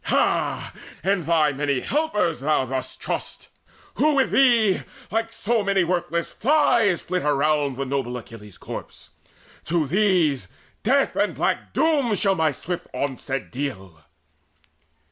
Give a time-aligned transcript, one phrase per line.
[0.05, 0.73] Ha,
[1.03, 3.49] in thy many helpers dost thou trust
[3.99, 4.81] Who with thee,
[5.11, 9.11] like so many worthless flies, Flit round the noble Achilles' corpse?
[9.65, 10.47] To these
[10.81, 14.03] Death and black doom shall my swift onset deal."